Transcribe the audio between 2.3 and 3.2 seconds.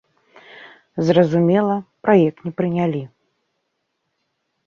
не прынялі.